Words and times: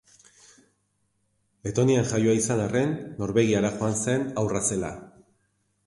Letonian 1.67 2.09
jaioa 2.13 2.35
izan 2.39 2.65
arren 2.65 2.97
Norvegiara 3.23 3.73
joan 3.79 3.97
zen 4.03 4.29
haurra 4.43 4.67
zela. 4.73 4.95